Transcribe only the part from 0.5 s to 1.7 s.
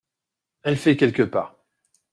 Elle fait quelques pas.